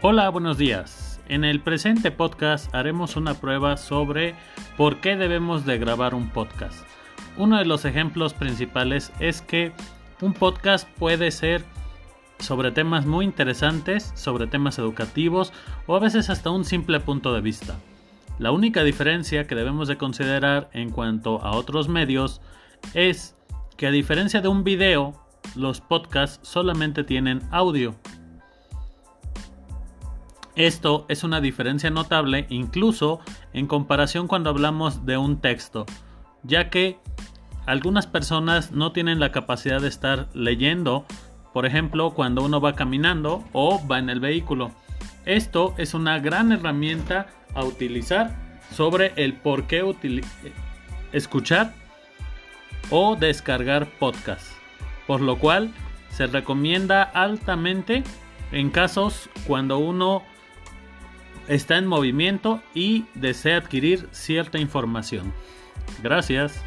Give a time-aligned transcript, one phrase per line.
[0.00, 1.20] Hola, buenos días.
[1.28, 4.36] En el presente podcast haremos una prueba sobre
[4.76, 6.86] por qué debemos de grabar un podcast.
[7.36, 9.72] Uno de los ejemplos principales es que
[10.20, 11.64] un podcast puede ser
[12.38, 15.52] sobre temas muy interesantes, sobre temas educativos
[15.88, 17.74] o a veces hasta un simple punto de vista.
[18.38, 22.40] La única diferencia que debemos de considerar en cuanto a otros medios
[22.94, 23.36] es
[23.76, 25.20] que a diferencia de un video,
[25.56, 27.96] los podcasts solamente tienen audio.
[30.58, 33.20] Esto es una diferencia notable incluso
[33.52, 35.86] en comparación cuando hablamos de un texto,
[36.42, 36.98] ya que
[37.64, 41.06] algunas personas no tienen la capacidad de estar leyendo,
[41.54, 44.72] por ejemplo, cuando uno va caminando o va en el vehículo.
[45.26, 48.36] Esto es una gran herramienta a utilizar
[48.74, 49.84] sobre el por qué
[51.12, 51.72] escuchar
[52.90, 54.50] o descargar podcast,
[55.06, 55.72] por lo cual
[56.08, 58.02] se recomienda altamente
[58.50, 60.24] en casos cuando uno
[61.48, 65.32] está en movimiento y desea adquirir cierta información.
[66.02, 66.62] Gracias.